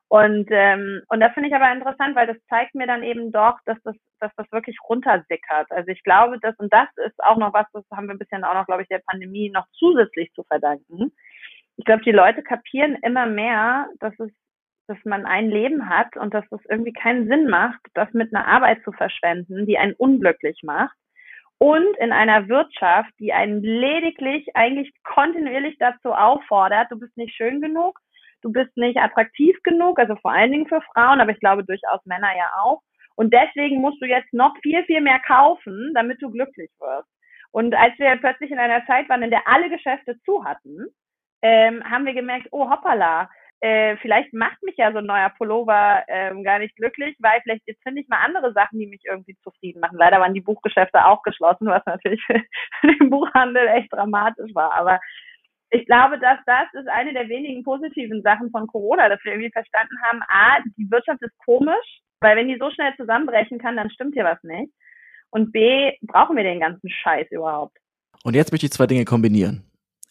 [0.08, 3.58] Und, ähm, und das finde ich aber interessant, weil das zeigt mir dann eben doch,
[3.66, 5.70] dass das, dass das wirklich runtersickert.
[5.70, 8.44] Also ich glaube, dass, und das ist auch noch was, das haben wir ein bisschen
[8.44, 11.12] auch noch, glaube ich, der Pandemie noch zusätzlich zu verdanken.
[11.80, 14.30] Ich glaube, die Leute kapieren immer mehr, dass es,
[14.86, 18.46] dass man ein Leben hat und dass es irgendwie keinen Sinn macht, das mit einer
[18.46, 20.94] Arbeit zu verschwenden, die einen unglücklich macht.
[21.56, 27.62] Und in einer Wirtschaft, die einen lediglich eigentlich kontinuierlich dazu auffordert, du bist nicht schön
[27.62, 27.98] genug,
[28.42, 32.04] du bist nicht attraktiv genug, also vor allen Dingen für Frauen, aber ich glaube durchaus
[32.04, 32.82] Männer ja auch.
[33.16, 37.08] Und deswegen musst du jetzt noch viel, viel mehr kaufen, damit du glücklich wirst.
[37.52, 40.86] Und als wir plötzlich in einer Zeit waren, in der alle Geschäfte zu hatten,
[41.42, 43.28] ähm, haben wir gemerkt, oh hoppala,
[43.60, 47.66] äh, vielleicht macht mich ja so ein neuer Pullover ähm, gar nicht glücklich, weil vielleicht
[47.66, 49.98] jetzt finde ich mal andere Sachen, die mich irgendwie zufrieden machen.
[49.98, 52.40] Leider waren die Buchgeschäfte auch geschlossen, was natürlich für,
[52.82, 54.72] den Buchhandel echt dramatisch war.
[54.72, 54.98] Aber
[55.70, 59.52] ich glaube, dass das ist eine der wenigen positiven Sachen von Corona, dass wir irgendwie
[59.52, 63.90] verstanden haben, a, die Wirtschaft ist komisch, weil wenn die so schnell zusammenbrechen kann, dann
[63.90, 64.72] stimmt hier was nicht.
[65.30, 67.76] Und b, brauchen wir den ganzen Scheiß überhaupt.
[68.24, 69.64] Und jetzt möchte ich zwei Dinge kombinieren.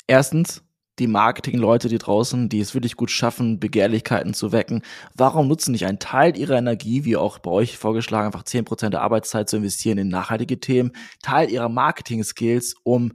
[0.07, 0.63] Erstens,
[0.99, 4.81] die Marketingleute, die draußen, die es wirklich gut schaffen, Begehrlichkeiten zu wecken,
[5.15, 8.93] warum nutzen nicht einen Teil ihrer Energie, wie auch bei euch vorgeschlagen, einfach zehn Prozent
[8.93, 13.13] der Arbeitszeit zu investieren in nachhaltige Themen, Teil ihrer Marketing-Skills, um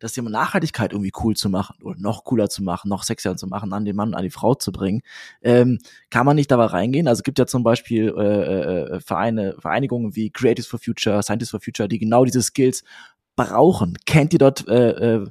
[0.00, 3.46] das Thema Nachhaltigkeit irgendwie cool zu machen oder noch cooler zu machen, noch sexier zu
[3.46, 5.00] machen, an den Mann, an die Frau zu bringen.
[5.40, 5.78] Ähm,
[6.10, 7.08] kann man nicht dabei reingehen?
[7.08, 11.52] Also es gibt ja zum Beispiel äh, äh, Vereine, Vereinigungen wie Creatives for Future, Scientists
[11.52, 12.84] for Future, die genau diese Skills
[13.36, 13.96] brauchen.
[14.04, 15.26] Kennt ihr dort äh, äh,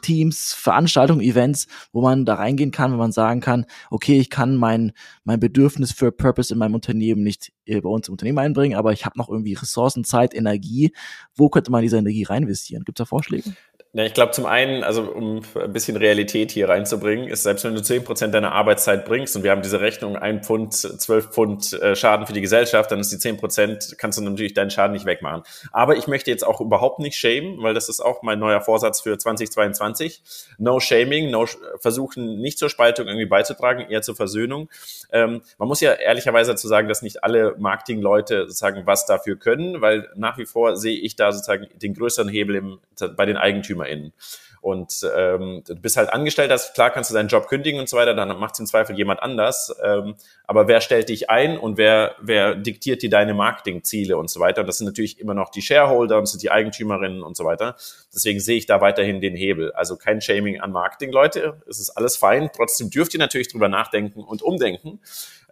[0.00, 4.56] Teams, Veranstaltungen, Events, wo man da reingehen kann, wenn man sagen kann, okay, ich kann
[4.56, 4.92] mein,
[5.24, 8.92] mein Bedürfnis für Purpose in meinem Unternehmen nicht äh, bei uns im Unternehmen einbringen, aber
[8.92, 10.92] ich habe noch irgendwie Ressourcen, Zeit, Energie.
[11.34, 12.84] Wo könnte man diese Energie reinvestieren?
[12.84, 13.52] Gibt es da Vorschläge?
[13.98, 17.74] Ja, ich glaube zum einen, also um ein bisschen Realität hier reinzubringen, ist selbst wenn
[17.74, 21.72] du zehn Prozent deiner Arbeitszeit bringst und wir haben diese Rechnung ein Pfund, zwölf Pfund
[21.72, 24.92] äh, Schaden für die Gesellschaft, dann ist die zehn Prozent, kannst du natürlich deinen Schaden
[24.92, 25.42] nicht wegmachen.
[25.72, 29.00] Aber ich möchte jetzt auch überhaupt nicht shamen, weil das ist auch mein neuer Vorsatz
[29.00, 30.22] für 2022.
[30.58, 31.46] No shaming, no
[31.80, 34.68] versuchen nicht zur Spaltung irgendwie beizutragen, eher zur Versöhnung.
[35.10, 39.80] Ähm, man muss ja ehrlicherweise dazu sagen, dass nicht alle Marketingleute sozusagen was dafür können,
[39.80, 42.78] weil nach wie vor sehe ich da sozusagen den größeren Hebel im,
[43.16, 44.12] bei den Eigentümern EigentümerInnen.
[44.60, 47.96] Und ähm, du bist halt angestellt, das, klar kannst du deinen Job kündigen und so
[47.96, 49.74] weiter, dann macht es im Zweifel jemand anders.
[49.84, 54.40] Ähm, aber wer stellt dich ein und wer, wer diktiert dir deine Marketingziele und so
[54.40, 54.62] weiter?
[54.62, 57.76] Und das sind natürlich immer noch die Shareholder und sind die Eigentümerinnen und so weiter.
[58.12, 59.72] Deswegen sehe ich da weiterhin den Hebel.
[59.72, 61.62] Also kein Shaming an Marketing, Leute.
[61.68, 62.50] Es ist alles fein.
[62.54, 65.00] Trotzdem dürft ihr natürlich drüber nachdenken und umdenken.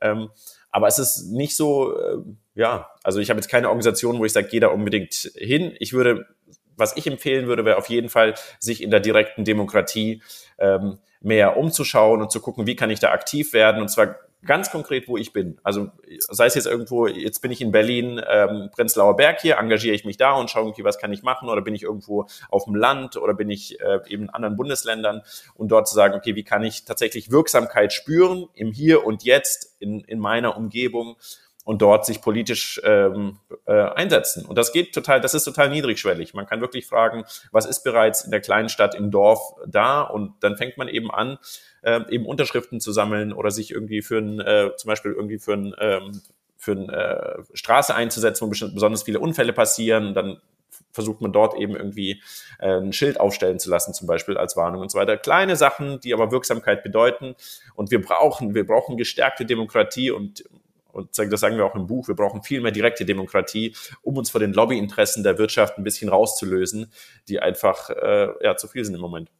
[0.00, 0.30] Ähm,
[0.72, 2.18] aber es ist nicht so, äh,
[2.54, 5.74] ja, also ich habe jetzt keine Organisation, wo ich sage, jeder unbedingt hin.
[5.78, 6.26] Ich würde
[6.76, 10.22] was ich empfehlen würde, wäre auf jeden Fall, sich in der direkten Demokratie
[10.58, 13.80] ähm, mehr umzuschauen und zu gucken, wie kann ich da aktiv werden.
[13.82, 15.58] Und zwar ganz konkret, wo ich bin.
[15.62, 19.94] Also sei es jetzt irgendwo, jetzt bin ich in Berlin, ähm, Prenzlauer Berg hier, engagiere
[19.94, 22.64] ich mich da und schaue irgendwie, was kann ich machen oder bin ich irgendwo auf
[22.64, 25.22] dem Land oder bin ich äh, eben in anderen Bundesländern
[25.54, 29.76] und dort zu sagen, okay, wie kann ich tatsächlich Wirksamkeit spüren im Hier und Jetzt
[29.80, 31.16] in, in meiner Umgebung
[31.66, 34.46] und dort sich politisch ähm, äh, einsetzen.
[34.46, 36.32] Und das geht total, das ist total niedrigschwellig.
[36.32, 40.02] Man kann wirklich fragen, was ist bereits in der kleinen Stadt im Dorf da?
[40.02, 41.38] Und dann fängt man eben an,
[41.82, 45.54] äh, eben Unterschriften zu sammeln oder sich irgendwie für ein, äh, zum Beispiel irgendwie für
[45.54, 46.22] ein ähm,
[46.56, 50.14] für eine äh, Straße einzusetzen, wo besonders viele Unfälle passieren.
[50.14, 50.40] Dann
[50.92, 52.22] versucht man dort eben irgendwie
[52.60, 55.16] äh, ein Schild aufstellen zu lassen, zum Beispiel als Warnung und so weiter.
[55.16, 57.34] Kleine Sachen, die aber Wirksamkeit bedeuten.
[57.74, 60.44] Und wir brauchen, wir brauchen gestärkte Demokratie und
[60.96, 64.30] und das sagen wir auch im Buch, wir brauchen viel mehr direkte Demokratie, um uns
[64.30, 66.90] vor den Lobbyinteressen der Wirtschaft ein bisschen rauszulösen,
[67.28, 69.30] die einfach äh, ja, zu viel sind im Moment.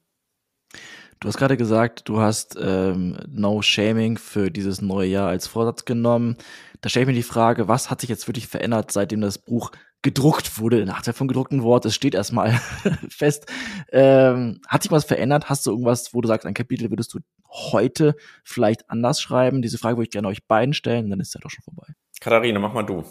[1.18, 5.86] Du hast gerade gesagt, du hast ähm, No Shaming für dieses neue Jahr als Vorsatz
[5.86, 6.36] genommen.
[6.82, 9.72] Da stelle ich mir die Frage, was hat sich jetzt wirklich verändert, seitdem das Buch
[10.06, 12.50] gedruckt wurde, Nachteil vom gedruckten Wort, es steht erstmal
[13.10, 13.52] fest.
[13.90, 15.50] Ähm, hat sich was verändert?
[15.50, 17.18] Hast du irgendwas, wo du sagst, ein Kapitel würdest du
[17.50, 18.14] heute
[18.44, 19.62] vielleicht anders schreiben?
[19.62, 21.92] Diese Frage würde ich gerne euch beiden stellen, dann ist ja doch schon vorbei.
[22.20, 23.02] Katharina, mach mal du.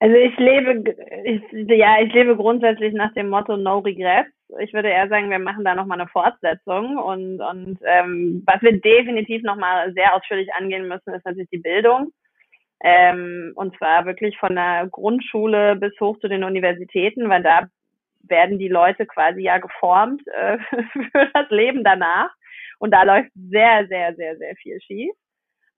[0.00, 0.82] Also ich lebe,
[1.24, 1.40] ich,
[1.78, 4.28] ja, ich lebe grundsätzlich nach dem Motto No Regrets.
[4.58, 8.80] Ich würde eher sagen, wir machen da nochmal eine Fortsetzung und, und ähm, was wir
[8.80, 12.10] definitiv nochmal sehr ausführlich angehen müssen, ist natürlich die Bildung.
[12.86, 17.66] Ähm, und zwar wirklich von der Grundschule bis hoch zu den Universitäten, weil da
[18.28, 20.58] werden die Leute quasi ja geformt äh,
[20.92, 22.28] für das Leben danach.
[22.78, 25.14] Und da läuft sehr, sehr, sehr, sehr viel schief.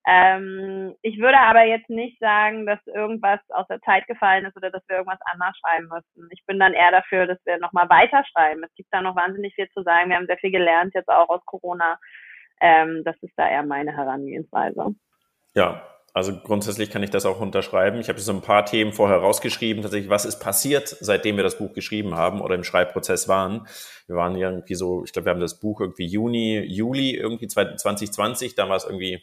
[0.09, 4.71] Ähm, ich würde aber jetzt nicht sagen, dass irgendwas aus der Zeit gefallen ist oder
[4.71, 6.29] dass wir irgendwas anders schreiben müssen.
[6.33, 8.65] Ich bin dann eher dafür, dass wir nochmal weiterschreiben.
[8.65, 10.11] Es gibt da noch wahnsinnig viel zu sagen.
[10.11, 11.99] Wir haben sehr viel gelernt jetzt auch aus Corona.
[12.61, 14.95] Ähm, das ist da eher meine Herangehensweise.
[15.55, 15.83] Ja,
[16.17, 18.01] also grundsätzlich kann ich das auch unterschreiben.
[18.01, 19.83] Ich habe so ein paar Themen vorher rausgeschrieben.
[19.83, 23.69] Tatsächlich, was ist passiert, seitdem wir das Buch geschrieben haben oder im Schreibprozess waren?
[24.07, 28.55] Wir waren irgendwie so, ich glaube, wir haben das Buch irgendwie Juni, Juli irgendwie 2020.
[28.55, 29.21] Da war es irgendwie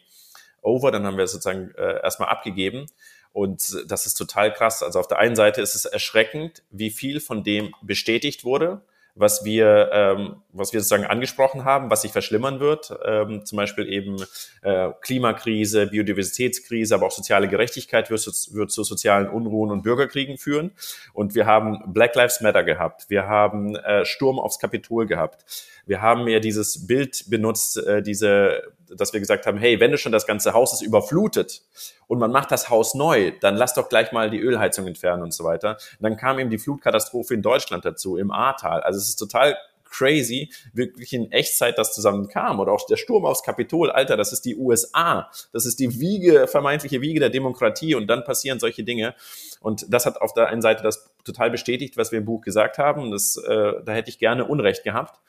[0.62, 2.86] over, dann haben wir es sozusagen äh, erstmal abgegeben.
[3.32, 4.84] Und das ist total krass.
[4.84, 8.82] Also auf der einen Seite ist es erschreckend, wie viel von dem bestätigt wurde
[9.16, 13.88] was wir, ähm, was wir sozusagen angesprochen haben, was sich verschlimmern wird, ähm, zum Beispiel
[13.88, 14.16] eben
[14.62, 20.72] äh, Klimakrise, Biodiversitätskrise, aber auch soziale Gerechtigkeit wird, wird zu sozialen Unruhen und Bürgerkriegen führen.
[21.12, 25.44] Und wir haben Black Lives Matter gehabt, wir haben äh, Sturm aufs Kapitol gehabt,
[25.86, 28.62] wir haben ja dieses Bild benutzt, äh, diese
[28.96, 31.62] dass wir gesagt haben, hey, wenn du schon das ganze Haus ist überflutet
[32.06, 35.32] und man macht das Haus neu, dann lass doch gleich mal die Ölheizung entfernen und
[35.32, 35.72] so weiter.
[35.98, 38.82] Und dann kam eben die Flutkatastrophe in Deutschland dazu, im Ahrtal.
[38.82, 39.56] Also es ist total
[39.94, 42.60] crazy, wirklich in Echtzeit das zusammenkam.
[42.60, 45.30] Oder auch der Sturm aufs Kapitol, Alter, das ist die USA.
[45.52, 49.14] Das ist die Wiege, vermeintliche Wiege der Demokratie und dann passieren solche Dinge.
[49.60, 52.78] Und das hat auf der einen Seite das total bestätigt, was wir im Buch gesagt
[52.78, 53.10] haben.
[53.10, 55.20] Das, äh, da hätte ich gerne Unrecht gehabt.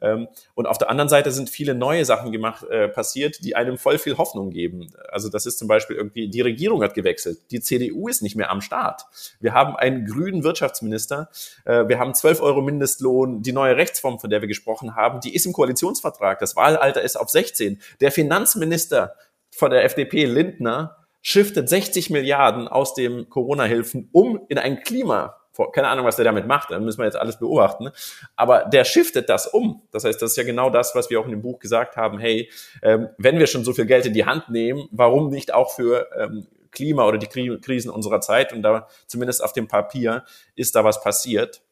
[0.00, 3.78] Ähm, und auf der anderen Seite sind viele neue Sachen gemacht, äh, passiert, die einem
[3.78, 4.92] voll viel Hoffnung geben.
[5.10, 7.38] Also das ist zum Beispiel irgendwie, die Regierung hat gewechselt.
[7.50, 9.02] Die CDU ist nicht mehr am Start.
[9.40, 11.28] Wir haben einen grünen Wirtschaftsminister.
[11.64, 13.42] Äh, wir haben 12 Euro Mindestlohn.
[13.42, 16.38] Die neue Rechtsform, von der wir gesprochen haben, die ist im Koalitionsvertrag.
[16.38, 17.80] Das Wahlalter ist auf 16.
[18.00, 19.14] Der Finanzminister
[19.50, 25.36] von der FDP, Lindner, shiftet 60 Milliarden aus dem Corona-Hilfen um in ein Klima
[25.72, 27.90] keine Ahnung, was der damit macht, dann müssen wir jetzt alles beobachten.
[28.36, 29.82] Aber der shiftet das um.
[29.92, 32.18] Das heißt, das ist ja genau das, was wir auch in dem Buch gesagt haben.
[32.18, 32.50] Hey,
[32.82, 36.08] ähm, wenn wir schon so viel Geld in die Hand nehmen, warum nicht auch für
[36.16, 38.52] ähm, Klima oder die Krisen unserer Zeit?
[38.52, 40.24] Und da zumindest auf dem Papier
[40.56, 41.62] ist da was passiert.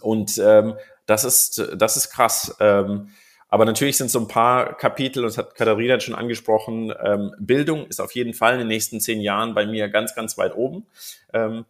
[0.00, 0.74] Und ähm,
[1.06, 2.56] das ist das ist krass.
[2.60, 3.08] Ähm,
[3.48, 7.86] aber natürlich sind so ein paar Kapitel, und das hat Katharina schon angesprochen, ähm, Bildung
[7.88, 10.86] ist auf jeden Fall in den nächsten zehn Jahren bei mir ganz, ganz weit oben.
[11.32, 11.64] Ähm,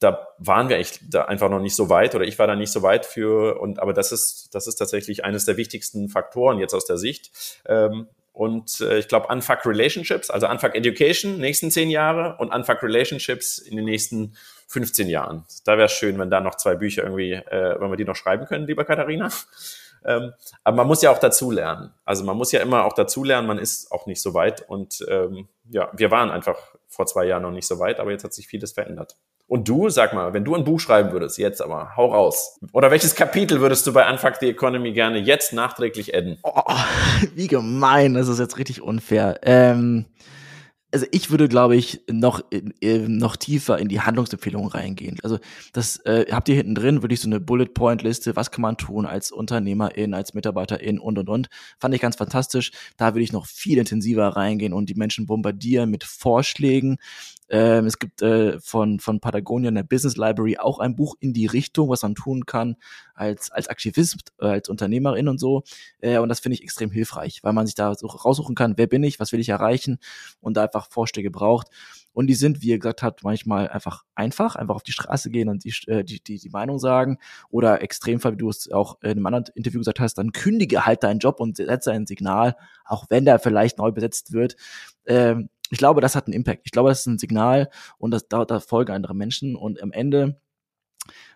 [0.00, 2.72] da waren wir echt da einfach noch nicht so weit oder ich war da nicht
[2.72, 6.74] so weit für und aber das ist das ist tatsächlich eines der wichtigsten Faktoren jetzt
[6.74, 7.30] aus der Sicht
[7.66, 12.82] ähm, und äh, ich glaube Unfuck Relationships, also Unfuck Education nächsten zehn Jahre und Unfuck
[12.82, 14.34] Relationships in den nächsten
[14.68, 15.44] 15 Jahren.
[15.64, 18.46] Da wäre schön, wenn da noch zwei Bücher irgendwie, äh, wenn wir die noch schreiben
[18.46, 19.28] können, lieber Katharina.
[20.04, 20.32] Ähm,
[20.64, 21.92] aber man muss ja auch dazu lernen.
[22.04, 24.66] Also man muss ja immer auch dazu lernen, man ist auch nicht so weit.
[24.68, 28.24] Und ähm, ja, wir waren einfach vor zwei Jahren noch nicht so weit, aber jetzt
[28.24, 29.16] hat sich vieles verändert.
[29.50, 32.60] Und du, sag mal, wenn du ein Buch schreiben würdest, jetzt aber, hau raus.
[32.72, 36.38] Oder welches Kapitel würdest du bei Unfuck the Economy gerne jetzt nachträglich adden?
[36.44, 36.62] Oh,
[37.34, 39.40] wie gemein, das ist jetzt richtig unfair.
[39.42, 40.06] Ähm,
[40.92, 42.42] also ich würde, glaube ich, noch,
[42.80, 45.18] noch tiefer in die Handlungsempfehlungen reingehen.
[45.24, 45.40] Also
[45.72, 49.04] das äh, habt ihr hinten drin, würde ich so eine Bullet-Point-Liste, was kann man tun
[49.04, 51.48] als Unternehmerin, als Mitarbeiterin und, und, und.
[51.80, 52.70] Fand ich ganz fantastisch.
[52.96, 56.98] Da würde ich noch viel intensiver reingehen und die Menschen bombardieren mit Vorschlägen.
[57.50, 61.32] Ähm, es gibt äh, von, von Patagonia in der Business Library auch ein Buch in
[61.32, 62.76] die Richtung, was man tun kann
[63.14, 65.64] als, als Aktivist, äh, als Unternehmerin und so.
[66.00, 68.86] Äh, und das finde ich extrem hilfreich, weil man sich da so raussuchen kann, wer
[68.86, 69.98] bin ich, was will ich erreichen
[70.40, 71.68] und da einfach Vorschläge braucht.
[72.12, 75.48] Und die sind, wie ihr gesagt habt, manchmal einfach einfach, einfach auf die Straße gehen
[75.48, 77.18] und die, äh, die, die, die Meinung sagen.
[77.50, 81.02] Oder Extremfall, wie du es auch in einem anderen Interview gesagt hast, dann kündige halt
[81.02, 84.56] deinen Job und setze ein Signal, auch wenn der vielleicht neu besetzt wird.
[85.06, 86.62] Ähm, ich glaube, das hat einen Impact.
[86.64, 89.92] Ich glaube, das ist ein Signal und das, da, da folgen andere Menschen und am
[89.92, 90.40] Ende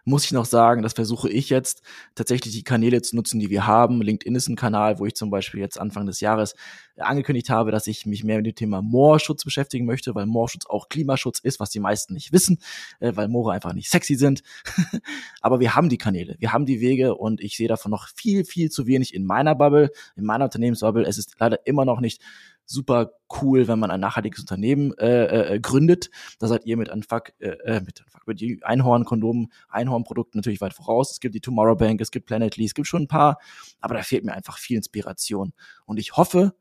[0.05, 1.83] muss ich noch sagen, das versuche ich jetzt
[2.15, 4.03] tatsächlich die Kanäle zu nutzen, die wir haben.
[4.03, 6.55] LinkedIn ist ein Kanal, wo ich zum Beispiel jetzt Anfang des Jahres
[6.99, 10.89] angekündigt habe, dass ich mich mehr mit dem Thema Moorschutz beschäftigen möchte, weil Moorschutz auch
[10.89, 12.59] Klimaschutz ist, was die meisten nicht wissen,
[13.01, 14.43] äh, weil Moore einfach nicht sexy sind.
[15.41, 18.45] Aber wir haben die Kanäle, wir haben die Wege und ich sehe davon noch viel,
[18.45, 21.05] viel zu wenig in meiner Bubble, in meiner Unternehmensbubble.
[21.05, 22.21] Es ist leider immer noch nicht
[22.67, 26.11] super cool, wenn man ein nachhaltiges Unternehmen äh, äh, gründet.
[26.39, 31.13] Da seid ihr mit Unfuck, äh, äh mit Unfuck, mit Einhorn-Kondomen, Einhorn-Produkten natürlich weit voraus.
[31.13, 33.39] Es gibt die Tomorrow Bank, es gibt Planetly, es gibt schon ein paar,
[33.81, 35.53] aber da fehlt mir einfach viel Inspiration.
[35.85, 36.55] Und ich hoffe,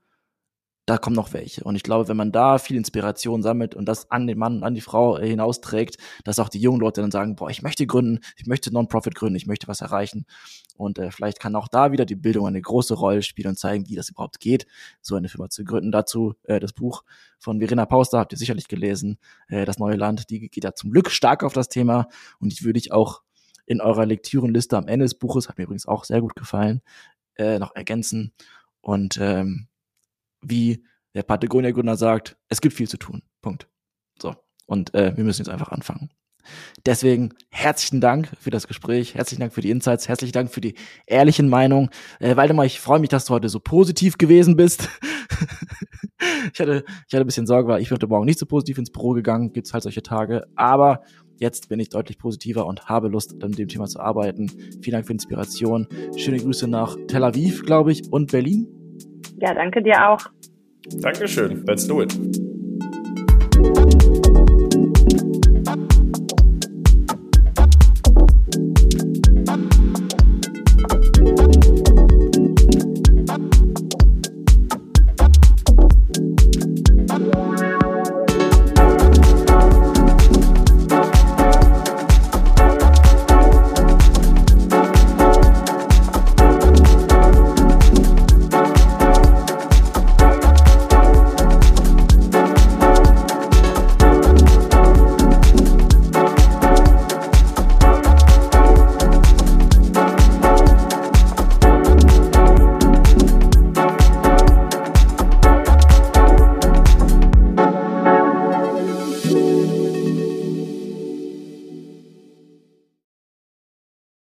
[0.86, 1.63] da kommen noch welche.
[1.63, 4.74] Und ich glaube, wenn man da viel Inspiration sammelt und das an den Mann, an
[4.74, 8.19] die Frau äh, hinausträgt, dass auch die jungen Leute dann sagen, boah, ich möchte gründen,
[8.36, 10.26] ich möchte Non-Profit gründen, ich möchte was erreichen.
[10.76, 13.88] Und äh, vielleicht kann auch da wieder die Bildung eine große Rolle spielen und zeigen,
[13.88, 14.67] wie das überhaupt geht,
[15.02, 15.91] so eine Firma zu gründen.
[15.91, 17.04] Dazu äh, das Buch
[17.39, 19.17] von Verena Pauster, habt ihr sicherlich gelesen,
[19.48, 22.08] äh, Das neue Land, die geht ja zum Glück stark auf das Thema.
[22.39, 23.22] Und ich würde ich auch
[23.65, 26.82] in eurer Lektürenliste am Ende des Buches, hat mir übrigens auch sehr gut gefallen,
[27.36, 28.34] äh, noch ergänzen.
[28.82, 29.67] Und ähm,
[30.43, 33.23] wie der Patagonia-Gründer sagt, es gibt viel zu tun.
[33.41, 33.67] Punkt.
[34.19, 34.36] So.
[34.65, 36.10] Und äh, wir müssen jetzt einfach anfangen.
[36.86, 40.75] Deswegen herzlichen Dank für das Gespräch, herzlichen Dank für die Insights, herzlichen Dank für die
[41.06, 41.89] ehrlichen Meinungen.
[42.19, 44.89] Äh, Waldemar, ich freue mich, dass du heute so positiv gewesen bist.
[46.53, 48.77] ich, hatte, ich hatte ein bisschen Sorge, weil ich bin heute Morgen nicht so positiv
[48.77, 50.45] ins Büro gegangen, gibt es halt solche Tage.
[50.56, 51.03] Aber
[51.38, 54.49] jetzt bin ich deutlich positiver und habe Lust, an dem Thema zu arbeiten.
[54.82, 55.88] Vielen Dank für die Inspiration.
[56.17, 58.67] Schöne Grüße nach Tel Aviv, glaube ich, und Berlin.
[59.38, 60.33] Ja, danke dir auch.
[60.89, 61.63] Dankeschön.
[61.65, 62.42] Let's do it.